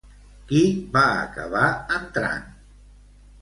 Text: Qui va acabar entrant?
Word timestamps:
Qui 0.51 0.61
va 0.95 1.03
acabar 1.17 1.67
entrant? 1.99 2.49